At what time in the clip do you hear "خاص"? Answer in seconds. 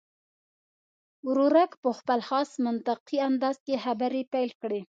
2.29-2.49